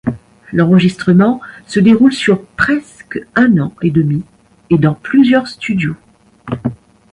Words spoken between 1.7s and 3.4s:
déroule sur presque